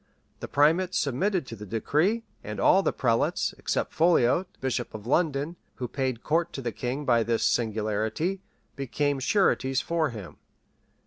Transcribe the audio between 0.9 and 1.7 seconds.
submitted to the